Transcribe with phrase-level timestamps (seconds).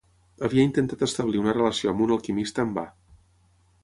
[0.45, 2.87] Havia intentat establir una relació amb un alquimista en va.